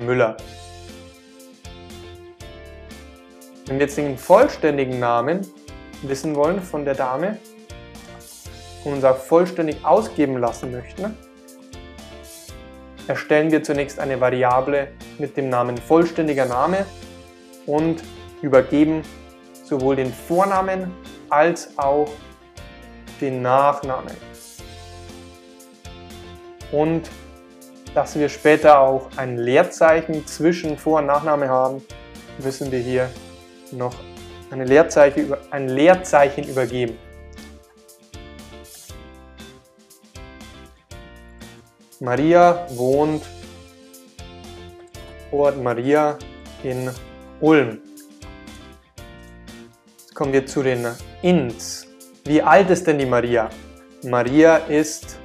Müller. 0.00 0.38
Wenn 3.66 3.78
wir 3.78 3.84
jetzt 3.84 3.98
den 3.98 4.16
vollständigen 4.16 4.98
Namen 4.98 5.46
wissen 6.00 6.34
wollen 6.34 6.62
von 6.62 6.86
der 6.86 6.94
Dame 6.94 7.36
und 8.86 8.94
uns 8.94 9.04
auch 9.04 9.18
vollständig 9.18 9.84
ausgeben 9.84 10.38
lassen 10.38 10.72
möchten, 10.72 11.14
erstellen 13.06 13.50
wir 13.50 13.62
zunächst 13.62 14.00
eine 14.00 14.18
Variable 14.18 14.88
mit 15.18 15.36
dem 15.36 15.48
Namen 15.48 15.76
vollständiger 15.76 16.46
Name 16.46 16.86
und 17.66 18.02
übergeben 18.42 19.02
sowohl 19.64 19.96
den 19.96 20.12
Vornamen 20.12 20.92
als 21.30 21.76
auch 21.78 22.08
den 23.20 23.42
Nachnamen. 23.42 24.14
Und 26.72 27.08
dass 27.94 28.18
wir 28.18 28.28
später 28.28 28.80
auch 28.80 29.08
ein 29.16 29.38
Leerzeichen 29.38 30.26
zwischen 30.26 30.76
Vor- 30.76 30.98
und 30.98 31.06
Nachname 31.06 31.48
haben, 31.48 31.82
wissen 32.38 32.72
wir 32.72 32.80
hier 32.80 33.08
noch 33.70 33.94
eine 34.50 34.64
Leerzeichen, 34.64 35.34
ein 35.50 35.68
Leerzeichen 35.68 36.44
übergeben. 36.44 36.98
Maria 42.00 42.66
wohnt 42.70 43.22
Ort 45.34 45.62
Maria 45.62 46.18
in 46.62 46.90
Ulm. 47.40 47.80
Jetzt 49.98 50.14
kommen 50.14 50.32
wir 50.32 50.46
zu 50.46 50.62
den 50.62 50.86
Ints. 51.22 51.88
Wie 52.24 52.40
alt 52.40 52.70
ist 52.70 52.86
denn 52.86 52.98
die 52.98 53.06
Maria? 53.06 53.50
Maria 54.04 54.58
ist 54.58 55.18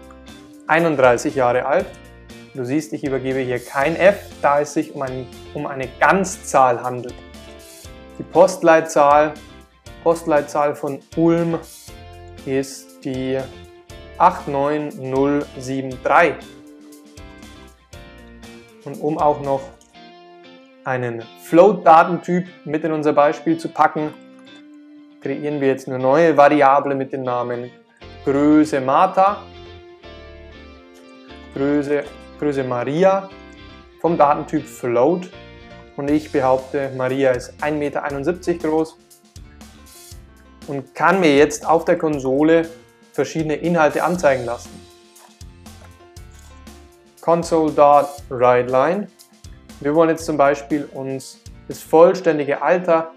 31 0.67 1.35
Jahre 1.35 1.63
alt. 1.65 1.85
Du 2.55 2.65
siehst, 2.65 2.91
ich 2.93 3.03
übergebe 3.03 3.37
hier 3.39 3.59
kein 3.59 3.95
F, 3.95 4.17
da 4.41 4.61
es 4.61 4.73
sich 4.73 4.95
um, 4.95 5.03
ein, 5.03 5.27
um 5.53 5.67
eine 5.67 5.87
Ganzzahl 5.99 6.81
handelt. 6.81 7.13
Die 8.17 8.23
Postleitzahl, 8.23 9.35
Postleitzahl 10.03 10.75
von 10.75 11.01
Ulm 11.15 11.59
ist 12.45 13.05
die 13.05 13.37
89073. 14.17 16.33
Und 18.85 19.01
um 19.01 19.19
auch 19.19 19.41
noch 19.41 19.61
einen 20.89 21.21
Float-Datentyp 21.43 22.47
mit 22.65 22.83
in 22.83 22.91
unser 22.91 23.13
Beispiel 23.13 23.59
zu 23.59 23.69
packen, 23.69 24.11
kreieren 25.21 25.61
wir 25.61 25.67
jetzt 25.67 25.87
eine 25.87 25.99
neue 25.99 26.35
Variable 26.35 26.95
mit 26.95 27.13
dem 27.13 27.21
Namen 27.21 27.69
Größe 28.25 28.81
Martha, 28.81 29.43
Größe, 31.53 32.03
Größe 32.39 32.63
Maria 32.63 33.29
vom 34.01 34.17
Datentyp 34.17 34.65
Float 34.65 35.29
und 35.95 36.09
ich 36.09 36.31
behaupte, 36.31 36.91
Maria 36.97 37.31
ist 37.31 37.53
1,71 37.61 37.73
Meter 37.73 38.67
groß 38.67 38.97
und 40.67 40.95
kann 40.95 41.19
mir 41.19 41.35
jetzt 41.35 41.67
auf 41.67 41.85
der 41.85 41.99
Konsole 41.99 42.67
verschiedene 43.13 43.55
Inhalte 43.55 44.03
anzeigen 44.03 44.43
lassen. 44.43 44.71
console.writeLine. 47.21 49.07
Wir 49.81 49.95
wollen 49.95 50.09
jetzt 50.09 50.25
zum 50.25 50.35
Beispiel 50.35 50.89
uns 50.93 51.41
das 51.69 51.81
vollständige 51.81 52.61
Alter 52.61 53.11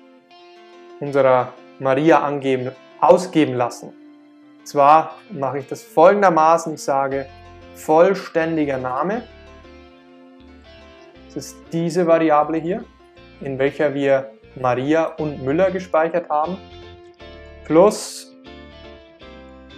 unserer 1.01 1.55
Maria 1.81 2.21
angeben, 2.23 2.71
ausgeben 3.01 3.55
lassen. 3.55 3.93
Zwar 4.63 5.17
mache 5.31 5.59
ich 5.59 5.67
das 5.67 5.83
folgendermaßen, 5.83 6.75
ich 6.75 6.83
sage 6.83 7.27
vollständiger 7.75 8.79
Name. 8.79 9.25
Das 11.27 11.47
ist 11.47 11.57
diese 11.73 12.07
Variable 12.07 12.59
hier, 12.59 12.85
in 13.41 13.59
welcher 13.59 13.93
wir 13.93 14.31
Maria 14.55 15.07
und 15.17 15.43
Müller 15.43 15.73
gespeichert 15.73 16.29
haben, 16.29 16.59
plus 17.65 18.33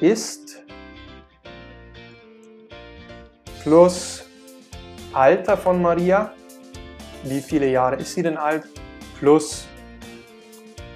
ist 0.01 0.63
plus 3.63 4.27
Alter 5.15 5.57
von 5.57 5.81
Maria, 5.81 6.33
wie 7.25 7.41
viele 7.41 7.69
Jahre 7.69 7.97
ist 7.97 8.15
sie 8.15 8.23
denn 8.23 8.37
alt, 8.37 8.65
plus, 9.19 9.67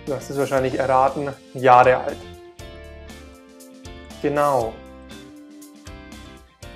du 0.06 0.14
hast 0.14 0.30
es 0.30 0.38
wahrscheinlich 0.38 0.78
erraten, 0.78 1.30
Jahre 1.54 1.96
alt. 1.96 2.16
Genau. 4.22 4.74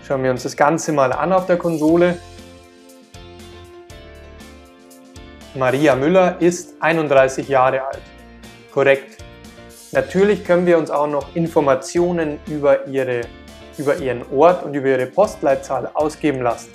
Schauen 0.06 0.22
wir 0.22 0.30
uns 0.30 0.42
das 0.42 0.56
Ganze 0.56 0.92
mal 0.92 1.12
an 1.12 1.32
auf 1.32 1.46
der 1.46 1.56
Konsole. 1.56 2.18
Maria 5.54 5.94
Müller 5.94 6.40
ist 6.40 6.74
31 6.80 7.48
Jahre 7.48 7.84
alt. 7.84 8.02
Korrekt. 8.72 9.22
Natürlich 9.92 10.44
können 10.44 10.64
wir 10.64 10.78
uns 10.78 10.90
auch 10.90 11.06
noch 11.06 11.36
Informationen 11.36 12.38
über, 12.46 12.86
ihre, 12.86 13.22
über 13.76 13.96
ihren 13.96 14.24
Ort 14.32 14.64
und 14.64 14.72
über 14.74 14.88
ihre 14.88 15.06
Postleitzahl 15.06 15.90
ausgeben 15.92 16.40
lassen. 16.40 16.70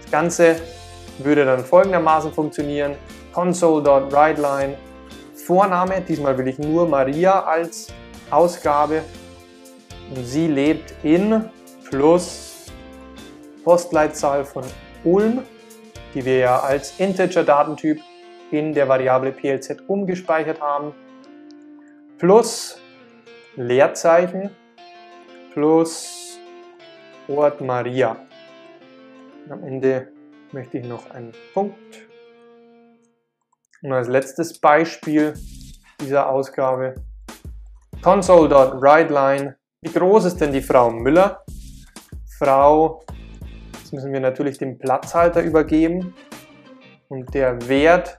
Das 0.00 0.10
Ganze 0.10 0.56
würde 1.24 1.44
dann 1.44 1.64
folgendermaßen 1.64 2.32
funktionieren. 2.32 2.94
console.writeLine 3.32 4.76
Vorname, 5.34 6.00
diesmal 6.00 6.36
will 6.36 6.48
ich 6.48 6.58
nur 6.58 6.86
Maria 6.88 7.44
als 7.44 7.88
Ausgabe 8.30 9.02
sie 10.14 10.46
lebt 10.46 10.94
in 11.02 11.50
plus 11.88 12.66
Postleitzahl 13.64 14.44
von 14.44 14.64
Ulm, 15.04 15.42
die 16.14 16.24
wir 16.24 16.38
ja 16.38 16.60
als 16.60 16.98
Integer-Datentyp 16.98 18.00
in 18.50 18.72
der 18.72 18.88
Variable 18.88 19.32
plz 19.32 19.76
umgespeichert 19.86 20.60
haben, 20.60 20.94
plus 22.18 22.80
Leerzeichen 23.56 24.50
plus 25.52 26.38
Ort 27.28 27.60
Maria. 27.60 28.16
Am 29.50 29.64
Ende 29.64 30.08
möchte 30.52 30.78
ich 30.78 30.86
noch 30.86 31.10
einen 31.10 31.32
Punkt. 31.54 32.08
Und 33.82 33.92
als 33.92 34.08
letztes 34.08 34.58
Beispiel 34.58 35.34
dieser 36.00 36.28
Ausgabe 36.28 36.94
console.writeLine 38.02 39.58
wie 39.80 39.92
groß 39.92 40.24
ist 40.24 40.40
denn 40.40 40.52
die 40.52 40.60
Frau 40.60 40.90
Müller? 40.90 41.44
Frau, 42.36 43.04
jetzt 43.74 43.92
müssen 43.92 44.12
wir 44.12 44.18
natürlich 44.18 44.58
den 44.58 44.76
Platzhalter 44.76 45.40
übergeben 45.40 46.14
und 47.08 47.32
der 47.32 47.68
Wert, 47.68 48.18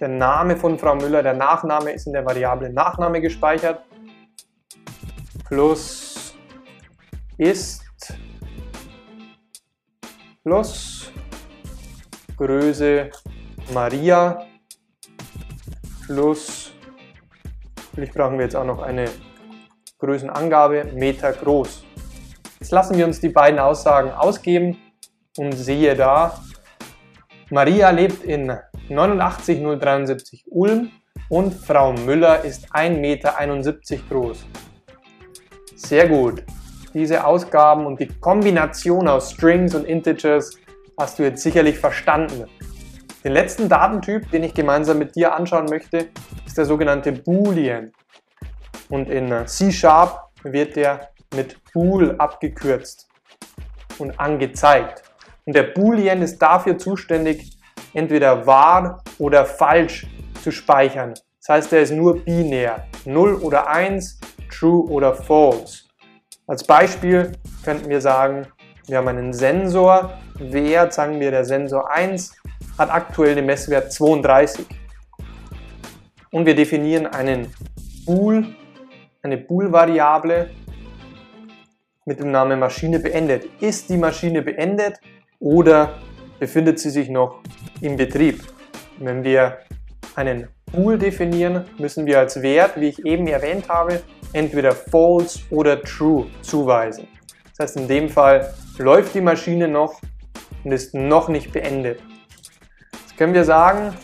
der 0.00 0.08
Name 0.08 0.56
von 0.56 0.76
Frau 0.80 0.96
Müller, 0.96 1.22
der 1.22 1.34
Nachname 1.34 1.92
ist 1.92 2.08
in 2.08 2.12
der 2.12 2.26
Variable 2.26 2.72
Nachname 2.72 3.20
gespeichert, 3.20 3.84
plus 5.46 6.34
ist 7.38 7.84
plus 10.42 11.12
Größe 12.36 13.10
Maria 13.72 14.46
plus 16.06 16.72
Natürlich 17.92 18.14
brauchen 18.14 18.38
wir 18.38 18.44
jetzt 18.44 18.56
auch 18.56 18.64
noch 18.64 18.80
eine 18.80 19.10
Größenangabe, 19.98 20.84
Meter 20.94 21.32
groß. 21.32 21.84
Jetzt 22.60 22.70
lassen 22.70 22.96
wir 22.96 23.04
uns 23.04 23.20
die 23.20 23.28
beiden 23.28 23.58
Aussagen 23.58 24.10
ausgeben 24.10 24.78
und 25.36 25.52
sehe 25.52 25.94
da, 25.96 26.40
Maria 27.50 27.90
lebt 27.90 28.22
in 28.22 28.56
89073 28.88 30.44
Ulm 30.50 30.92
und 31.28 31.52
Frau 31.52 31.92
Müller 31.92 32.44
ist 32.44 32.72
1,71 32.72 33.00
Meter 33.00 33.34
groß. 34.08 34.46
Sehr 35.74 36.08
gut. 36.08 36.44
Diese 36.92 37.24
Ausgaben 37.24 37.86
und 37.86 38.00
die 38.00 38.08
Kombination 38.08 39.06
aus 39.06 39.30
Strings 39.30 39.74
und 39.74 39.84
Integers 39.84 40.58
hast 40.98 41.18
du 41.18 41.22
jetzt 41.22 41.42
sicherlich 41.42 41.78
verstanden. 41.78 42.46
Den 43.22 43.32
letzten 43.32 43.68
Datentyp, 43.68 44.30
den 44.30 44.42
ich 44.42 44.54
gemeinsam 44.54 44.98
mit 44.98 45.14
dir 45.14 45.34
anschauen 45.34 45.66
möchte, 45.66 46.08
ist 46.46 46.58
der 46.58 46.64
sogenannte 46.64 47.12
Boolean. 47.12 47.92
Und 48.88 49.08
in 49.08 49.46
C-Sharp 49.46 50.30
wird 50.42 50.74
der 50.74 51.10
mit 51.34 51.56
Bool 51.72 52.16
abgekürzt 52.18 53.08
und 53.98 54.18
angezeigt. 54.18 55.04
Und 55.46 55.54
der 55.54 55.64
Boolean 55.64 56.22
ist 56.22 56.38
dafür 56.38 56.76
zuständig, 56.76 57.56
entweder 57.94 58.46
wahr 58.46 59.02
oder 59.18 59.44
falsch 59.44 60.06
zu 60.42 60.50
speichern. 60.50 61.14
Das 61.38 61.48
heißt, 61.50 61.72
er 61.72 61.82
ist 61.82 61.92
nur 61.92 62.24
binär. 62.24 62.86
0 63.04 63.34
oder 63.36 63.68
1, 63.68 64.18
true 64.50 64.84
oder 64.90 65.14
false. 65.14 65.89
Als 66.50 66.64
Beispiel 66.64 67.30
könnten 67.64 67.88
wir 67.88 68.00
sagen, 68.00 68.44
wir 68.88 68.98
haben 68.98 69.06
einen 69.06 69.32
Sensor, 69.32 70.18
Wert, 70.36 70.92
sagen 70.92 71.20
wir 71.20 71.30
der 71.30 71.44
Sensor 71.44 71.88
1, 71.88 72.34
hat 72.76 72.90
aktuell 72.90 73.36
den 73.36 73.46
Messwert 73.46 73.92
32. 73.92 74.66
Und 76.32 76.46
wir 76.46 76.56
definieren 76.56 77.06
einen 77.06 77.54
Bool, 78.04 78.48
eine 79.22 79.36
Bool-Variable 79.36 80.50
mit 82.04 82.18
dem 82.18 82.32
Namen 82.32 82.58
Maschine 82.58 82.98
beendet. 82.98 83.44
Ist 83.60 83.88
die 83.88 83.96
Maschine 83.96 84.42
beendet 84.42 84.98
oder 85.38 86.00
befindet 86.40 86.80
sie 86.80 86.90
sich 86.90 87.08
noch 87.10 87.44
im 87.80 87.94
Betrieb? 87.94 88.42
Wenn 88.98 89.22
wir 89.22 89.58
einen 90.16 90.48
Bool 90.72 90.98
definieren, 90.98 91.66
müssen 91.78 92.06
wir 92.06 92.18
als 92.18 92.42
Wert, 92.42 92.72
wie 92.74 92.88
ich 92.88 93.06
eben 93.06 93.28
erwähnt 93.28 93.68
habe, 93.68 94.02
entweder 94.32 94.72
false 94.72 95.40
oder 95.50 95.82
true 95.82 96.26
zuweisen. 96.42 97.08
Das 97.56 97.70
heißt, 97.70 97.76
in 97.76 97.88
dem 97.88 98.08
Fall 98.08 98.54
läuft 98.78 99.14
die 99.14 99.20
Maschine 99.20 99.68
noch 99.68 100.00
und 100.64 100.72
ist 100.72 100.94
noch 100.94 101.28
nicht 101.28 101.52
beendet 101.52 102.00
können 103.20 103.34
wir 103.34 103.44
sagen, 103.44 103.94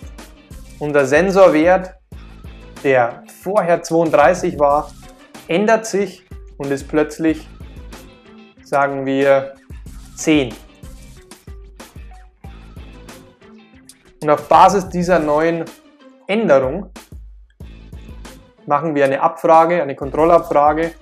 unser 0.79 1.07
Sensorwert, 1.07 1.95
der 2.85 3.23
vorher 3.43 3.83
32 3.83 4.59
war, 4.59 4.93
ändert 5.49 5.87
sich 5.87 6.27
und 6.59 6.71
ist 6.71 6.87
plötzlich, 6.87 7.49
sagen 8.62 9.07
wir, 9.07 9.55
10. 10.17 10.53
Und 14.21 14.29
auf 14.29 14.47
Basis 14.51 14.87
dieser 14.91 15.19
neuen 15.19 15.65
Änderung 16.27 16.91
machen 18.67 18.95
wir 18.95 19.05
eine 19.05 19.21
Abfrage, 19.21 19.83
eine 19.83 19.95
Kontrollabfrage, 19.95 20.93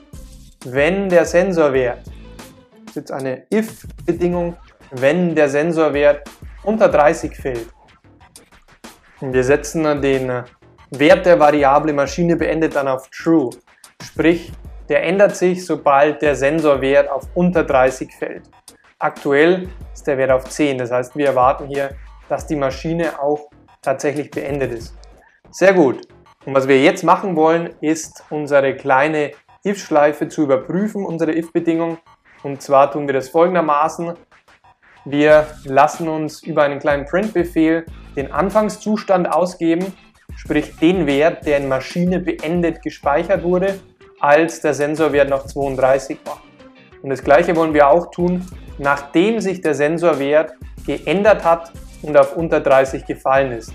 wenn 0.66 1.08
der 1.08 1.24
Sensorwert, 1.24 2.06
das 2.06 2.90
ist 2.90 2.96
jetzt 2.96 3.12
eine 3.12 3.46
if-Bedingung, 3.52 4.56
wenn 4.90 5.34
der 5.34 5.48
Sensorwert 5.48 6.28
unter 6.62 6.88
30 6.88 7.36
fällt, 7.36 7.68
wir 9.20 9.44
setzen 9.44 10.02
den 10.02 10.44
Wert 10.90 11.26
der 11.26 11.40
Variable 11.40 11.92
Maschine 11.92 12.36
beendet 12.36 12.76
dann 12.76 12.88
auf 12.88 13.08
True. 13.10 13.50
Sprich, 14.02 14.52
der 14.88 15.02
ändert 15.02 15.34
sich, 15.34 15.64
sobald 15.64 16.20
der 16.20 16.36
Sensorwert 16.36 17.10
auf 17.10 17.24
unter 17.34 17.64
30 17.64 18.12
fällt. 18.12 18.42
Aktuell 18.98 19.68
ist 19.92 20.06
der 20.06 20.18
Wert 20.18 20.30
auf 20.30 20.44
10. 20.44 20.78
Das 20.78 20.90
heißt, 20.90 21.16
wir 21.16 21.26
erwarten 21.26 21.66
hier, 21.66 21.90
dass 22.28 22.46
die 22.46 22.56
Maschine 22.56 23.18
auch 23.20 23.48
tatsächlich 23.82 24.30
beendet 24.30 24.72
ist. 24.72 24.94
Sehr 25.50 25.72
gut. 25.72 26.06
Und 26.46 26.54
was 26.54 26.68
wir 26.68 26.80
jetzt 26.80 27.04
machen 27.04 27.36
wollen, 27.36 27.70
ist 27.80 28.24
unsere 28.30 28.76
kleine 28.76 29.32
if-Schleife 29.64 30.28
zu 30.28 30.42
überprüfen, 30.42 31.06
unsere 31.06 31.34
if-Bedingung. 31.34 31.98
Und 32.42 32.60
zwar 32.60 32.90
tun 32.90 33.06
wir 33.06 33.14
das 33.14 33.30
folgendermaßen. 33.30 34.12
Wir 35.06 35.46
lassen 35.64 36.08
uns 36.08 36.42
über 36.42 36.62
einen 36.62 36.78
kleinen 36.78 37.06
Print-Befehl 37.06 37.86
den 38.16 38.30
Anfangszustand 38.30 39.30
ausgeben, 39.30 39.92
sprich 40.36 40.76
den 40.76 41.06
Wert, 41.06 41.46
der 41.46 41.58
in 41.58 41.68
Maschine 41.68 42.20
beendet 42.20 42.82
gespeichert 42.82 43.42
wurde, 43.42 43.80
als 44.20 44.60
der 44.60 44.74
Sensorwert 44.74 45.30
noch 45.30 45.46
32 45.46 46.18
war. 46.24 46.40
Und 47.02 47.10
das 47.10 47.22
gleiche 47.22 47.56
wollen 47.56 47.74
wir 47.74 47.88
auch 47.88 48.10
tun, 48.10 48.46
nachdem 48.78 49.40
sich 49.40 49.60
der 49.60 49.74
Sensorwert 49.74 50.52
geändert 50.86 51.44
hat 51.44 51.72
und 52.02 52.16
auf 52.16 52.36
unter 52.36 52.60
30 52.60 53.06
gefallen 53.06 53.52
ist. 53.52 53.72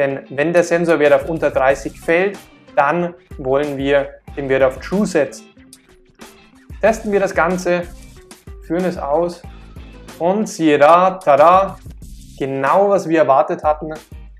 Denn 0.00 0.20
wenn 0.30 0.54
der 0.54 0.64
Sensorwert 0.64 1.12
auf 1.12 1.28
unter 1.28 1.50
30 1.50 2.00
fällt, 2.00 2.38
dann 2.74 3.12
wollen 3.36 3.76
wir 3.76 4.08
den 4.34 4.48
Wert 4.48 4.62
auf 4.62 4.78
True 4.78 5.04
setzen. 5.04 5.44
Testen 6.80 7.12
wir 7.12 7.20
das 7.20 7.34
Ganze 7.34 7.82
führen 8.66 8.86
es 8.86 8.96
aus 8.96 9.42
und 10.18 10.48
siehe 10.48 10.78
da, 10.78 11.18
tada, 11.22 11.76
genau 12.38 12.88
was 12.88 13.10
wir 13.10 13.18
erwartet 13.18 13.62
hatten. 13.62 13.92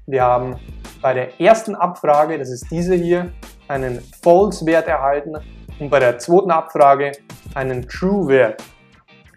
Wir 0.06 0.22
haben 0.22 0.58
bei 1.02 1.12
der 1.12 1.38
ersten 1.38 1.74
Abfrage, 1.74 2.38
das 2.38 2.48
ist 2.48 2.70
diese 2.70 2.94
hier, 2.94 3.30
einen 3.68 4.00
False-Wert 4.22 4.88
erhalten 4.88 5.36
und 5.78 5.90
bei 5.90 5.98
der 5.98 6.16
zweiten 6.18 6.50
Abfrage 6.50 7.12
einen 7.54 7.86
True-Wert. 7.86 8.62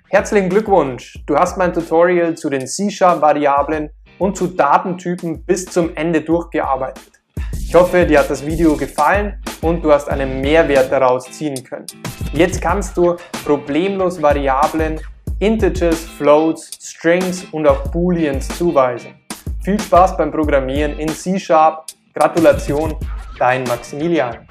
Herzlichen 0.08 0.48
Glückwunsch! 0.48 1.22
Du 1.26 1.36
hast 1.36 1.58
mein 1.58 1.74
Tutorial 1.74 2.36
zu 2.36 2.50
den 2.50 2.66
C-Sharp-Variablen 2.66 3.90
und 4.24 4.38
zu 4.38 4.48
Datentypen 4.48 5.44
bis 5.44 5.66
zum 5.66 5.98
Ende 5.98 6.22
durchgearbeitet. 6.22 7.20
Ich 7.60 7.76
hoffe, 7.76 8.06
dir 8.06 8.20
hat 8.20 8.30
das 8.30 8.46
Video 8.46 8.78
gefallen 8.78 9.44
und 9.62 9.84
du 9.84 9.92
hast 9.92 10.08
einen 10.08 10.40
Mehrwert 10.40 10.90
daraus 10.90 11.26
ziehen 11.30 11.62
können. 11.62 11.88
Jetzt 12.32 12.62
kannst 12.62 12.96
du 12.96 13.18
problemlos 13.44 14.22
Variablen, 14.22 15.02
Integers, 15.40 16.06
Floats, 16.18 16.70
Strings 16.80 17.44
und 17.52 17.68
auch 17.68 17.92
Booleans 17.92 18.48
zuweisen. 18.58 19.14
Viel 19.62 19.78
Spaß 19.78 20.16
beim 20.16 20.32
Programmieren 20.32 20.98
in 21.00 21.10
C-Sharp. 21.10 21.88
Gratulation, 22.14 22.96
dein 23.38 23.66
Maximilian. 23.66 24.48